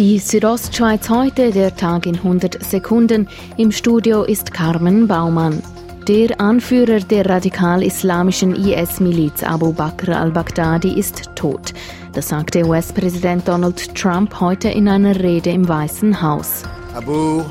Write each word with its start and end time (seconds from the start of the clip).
Die 0.00 0.18
Südostschweiz 0.18 1.10
heute, 1.10 1.50
der 1.50 1.76
Tag 1.76 2.06
in 2.06 2.14
100 2.14 2.64
Sekunden. 2.64 3.28
Im 3.58 3.70
Studio 3.70 4.22
ist 4.22 4.54
Carmen 4.54 5.06
Baumann. 5.06 5.62
Der 6.08 6.40
Anführer 6.40 7.00
der 7.00 7.28
radikal-islamischen 7.28 8.56
IS-Miliz 8.56 9.42
Abu 9.42 9.74
Bakr 9.74 10.18
al-Baghdadi 10.18 10.98
ist 10.98 11.28
tot. 11.36 11.74
Das 12.14 12.30
sagte 12.30 12.64
US-Präsident 12.64 13.46
Donald 13.46 13.94
Trump 13.94 14.40
heute 14.40 14.70
in 14.70 14.88
einer 14.88 15.20
Rede 15.20 15.50
im 15.50 15.68
Weißen 15.68 16.22
Haus. 16.22 16.62
Abu 16.94 17.42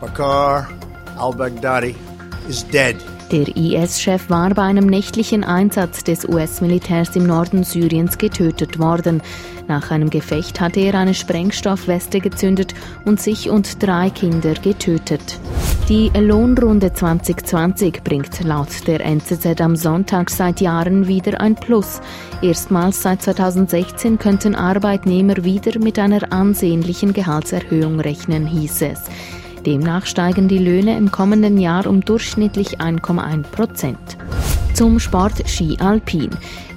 Bakr 0.00 0.66
al-Baghdadi 1.18 1.94
is 2.48 2.66
dead. 2.68 2.96
Der 3.30 3.46
IS-Chef 3.56 4.30
war 4.30 4.48
bei 4.54 4.62
einem 4.62 4.86
nächtlichen 4.86 5.44
Einsatz 5.44 6.02
des 6.02 6.26
US-Militärs 6.26 7.14
im 7.14 7.26
Norden 7.26 7.62
Syriens 7.62 8.16
getötet 8.16 8.78
worden. 8.78 9.22
Nach 9.66 9.90
einem 9.90 10.08
Gefecht 10.08 10.62
hatte 10.62 10.80
er 10.80 10.94
eine 10.94 11.12
Sprengstoffweste 11.12 12.20
gezündet 12.20 12.74
und 13.04 13.20
sich 13.20 13.50
und 13.50 13.82
drei 13.82 14.08
Kinder 14.08 14.54
getötet. 14.54 15.38
Die 15.90 16.10
Lohnrunde 16.18 16.94
2020 16.94 18.02
bringt 18.02 18.42
laut 18.44 18.86
der 18.86 19.04
NZZ 19.04 19.60
am 19.60 19.76
Sonntag 19.76 20.30
seit 20.30 20.62
Jahren 20.62 21.06
wieder 21.06 21.38
ein 21.38 21.54
Plus. 21.54 22.00
Erstmals 22.40 23.02
seit 23.02 23.20
2016 23.20 24.18
könnten 24.18 24.54
Arbeitnehmer 24.54 25.44
wieder 25.44 25.78
mit 25.78 25.98
einer 25.98 26.32
ansehnlichen 26.32 27.12
Gehaltserhöhung 27.12 28.00
rechnen, 28.00 28.46
hieß 28.46 28.82
es. 28.82 29.00
Demnach 29.66 30.06
steigen 30.06 30.48
die 30.48 30.58
Löhne 30.58 30.96
im 30.96 31.10
kommenden 31.10 31.58
Jahr 31.58 31.86
um 31.86 32.00
durchschnittlich 32.04 32.80
1,1 32.80 33.42
Prozent. 33.42 34.16
Zum 34.74 35.00
Sport 35.00 35.48
Ski 35.48 35.76
Alpin. 35.80 36.30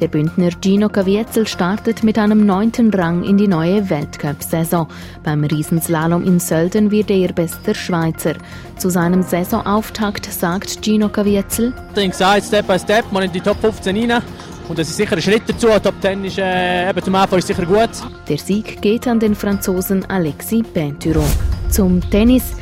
Der 0.00 0.06
Bündner 0.06 0.50
Gino 0.62 0.88
Caviezel 0.88 1.48
startet 1.48 2.04
mit 2.04 2.16
einem 2.16 2.46
neunten 2.46 2.94
Rang 2.94 3.24
in 3.24 3.36
die 3.36 3.48
neue 3.48 3.90
Weltcup-Saison. 3.90 4.86
Beim 5.24 5.42
Riesenslalom 5.42 6.22
in 6.24 6.38
Sölden 6.38 6.92
wird 6.92 7.10
er 7.10 7.32
bester 7.32 7.74
Schweizer. 7.74 8.34
Zu 8.76 8.90
seinem 8.90 9.22
Saisonauftakt 9.22 10.32
sagt 10.32 10.84
Gino 10.84 11.08
Caviezel: 11.08 11.72
Ich 11.94 11.98
habe 11.98 12.08
gesagt, 12.08 12.44
Step 12.44 12.66
by 12.68 12.78
Step, 12.78 13.10
mal 13.10 13.24
in 13.24 13.32
die 13.32 13.40
Top 13.40 13.60
15 13.60 13.96
rein. 13.96 14.22
Und 14.68 14.78
das 14.78 14.88
ist 14.88 14.96
sicher 14.96 15.16
ein 15.16 15.22
Schritt 15.22 15.42
dazu. 15.48 15.66
Top 15.82 15.94
10 16.00 16.24
ist 16.24 16.38
äh, 16.38 16.88
eben 16.88 17.02
zum 17.02 17.14
Anfang 17.16 17.40
sicher 17.40 17.66
gut. 17.66 17.90
Der 18.28 18.38
Sieg 18.38 18.80
geht 18.80 19.08
an 19.08 19.18
den 19.18 19.34
Franzosen 19.34 20.04
Alexis 20.08 20.62
Pinturo. 20.72 21.24
Zum 21.70 22.00
Tennis. 22.10 22.54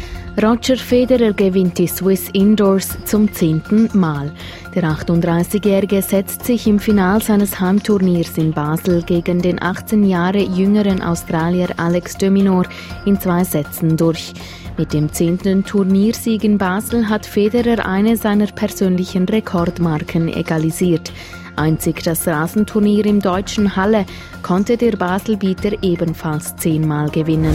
Roger 0.43 0.77
Federer 0.77 1.33
gewinnt 1.33 1.79
die 1.79 1.87
Swiss 1.87 2.29
Indoors 2.35 2.99
zum 3.05 3.33
zehnten 3.33 3.89
Mal. 3.95 4.33
Der 4.75 4.85
38-Jährige 4.85 6.03
setzt 6.03 6.45
sich 6.45 6.67
im 6.67 6.79
Final 6.79 7.23
seines 7.23 7.59
Heimturniers 7.59 8.37
in 8.37 8.53
Basel 8.53 9.03
gegen 9.03 9.41
den 9.41 9.63
18 9.63 10.05
Jahre 10.05 10.43
jüngeren 10.43 11.01
Australier 11.01 11.69
Alex 11.79 12.19
de 12.19 12.29
Minaur 12.29 12.67
in 13.07 13.19
zwei 13.19 13.45
Sätzen 13.45 13.97
durch. 13.97 14.35
Mit 14.77 14.93
dem 14.93 15.11
zehnten 15.11 15.65
Turniersieg 15.65 16.45
in 16.45 16.59
Basel 16.59 17.09
hat 17.09 17.25
Federer 17.25 17.87
eine 17.87 18.19
seiner 18.19 18.49
persönlichen 18.49 19.25
Rekordmarken 19.25 20.29
egalisiert. 20.29 21.13
Einzig 21.55 22.03
das 22.03 22.27
Rasenturnier 22.27 23.07
im 23.07 23.21
deutschen 23.21 23.75
Halle 23.75 24.05
konnte 24.43 24.77
der 24.77 24.97
Baselbieter 24.97 25.83
ebenfalls 25.83 26.55
zehnmal 26.57 27.09
gewinnen. 27.09 27.55